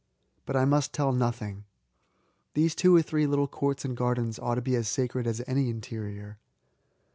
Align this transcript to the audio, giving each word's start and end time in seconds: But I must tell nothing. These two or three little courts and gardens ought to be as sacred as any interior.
But 0.47 0.55
I 0.55 0.65
must 0.65 0.93
tell 0.93 1.11
nothing. 1.13 1.63
These 2.55 2.73
two 2.73 2.95
or 2.95 3.03
three 3.03 3.27
little 3.27 3.47
courts 3.47 3.85
and 3.85 3.95
gardens 3.95 4.39
ought 4.39 4.55
to 4.55 4.61
be 4.63 4.75
as 4.75 4.87
sacred 4.87 5.27
as 5.27 5.43
any 5.47 5.69
interior. 5.69 6.39